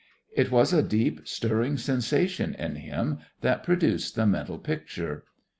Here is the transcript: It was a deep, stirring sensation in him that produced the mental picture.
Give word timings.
It 0.35 0.49
was 0.49 0.73
a 0.73 0.81
deep, 0.81 1.27
stirring 1.27 1.77
sensation 1.77 2.55
in 2.55 2.73
him 2.77 3.19
that 3.41 3.61
produced 3.61 4.15
the 4.15 4.25
mental 4.25 4.57
picture. 4.57 5.25